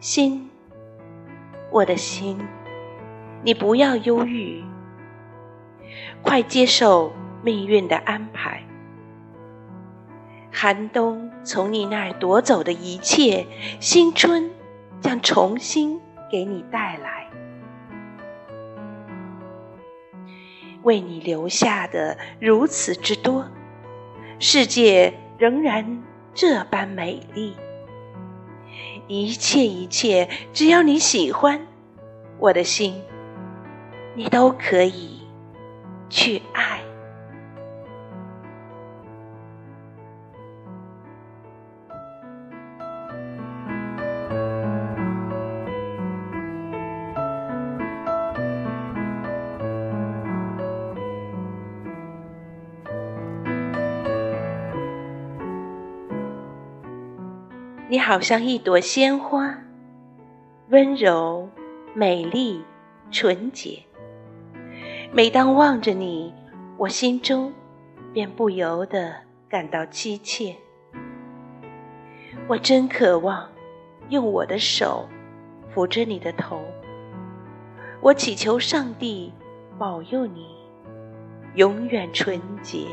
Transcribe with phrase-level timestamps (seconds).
[0.00, 0.50] 心，
[1.70, 2.38] 我的心，
[3.42, 4.62] 你不要忧郁，
[6.22, 8.62] 快接受命运的安排。
[10.52, 13.46] 寒冬从你那儿夺走的一切，
[13.80, 14.50] 新春
[15.00, 16.00] 将重新
[16.30, 17.26] 给你带来。
[20.82, 23.48] 为你留下的如此之多，
[24.38, 26.02] 世界仍然
[26.34, 27.56] 这般美丽。
[29.06, 31.66] 一切一切，只要你喜欢，
[32.38, 33.02] 我的心，
[34.14, 35.20] 你都可以
[36.08, 36.83] 去爱。
[57.86, 59.58] 你好像一朵鲜花，
[60.70, 61.46] 温柔、
[61.92, 62.64] 美丽、
[63.10, 63.78] 纯洁。
[65.12, 66.32] 每当望着你，
[66.78, 67.52] 我心中
[68.14, 69.14] 便不由得
[69.50, 70.56] 感到凄切。
[72.48, 73.46] 我真渴望
[74.08, 75.06] 用我的手
[75.74, 76.62] 抚着你的头。
[78.00, 79.30] 我祈求上帝
[79.78, 80.46] 保佑你
[81.54, 82.86] 永远纯洁、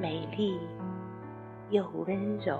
[0.00, 0.58] 美丽
[1.68, 2.58] 又温柔。